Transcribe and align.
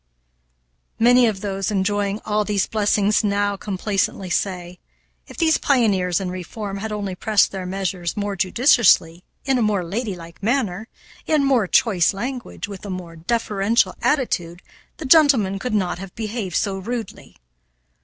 Many 0.97 1.27
of 1.27 1.41
those 1.41 1.69
enjoying 1.69 2.21
all 2.25 2.43
these 2.43 2.65
blessings 2.65 3.23
now 3.23 3.55
complacently 3.55 4.31
say, 4.31 4.79
"If 5.27 5.37
these 5.37 5.59
pioneers 5.59 6.19
in 6.19 6.31
reform 6.31 6.77
had 6.77 6.91
only 6.91 7.13
pressed 7.13 7.51
their 7.51 7.67
measures 7.67 8.17
more 8.17 8.35
judiciously, 8.35 9.23
in 9.45 9.59
a 9.59 9.61
more 9.61 9.83
ladylike 9.83 10.41
manner, 10.41 10.87
in 11.27 11.43
more 11.43 11.67
choice 11.67 12.15
language, 12.15 12.67
with 12.67 12.83
a 12.83 12.89
more 12.89 13.15
deferential 13.15 13.93
attitude, 14.01 14.63
the 14.97 15.05
gentlemen 15.05 15.59
could 15.59 15.75
not 15.75 15.99
have 15.99 16.15
behaved 16.15 16.55
so 16.55 16.79
rudely." 16.79 17.37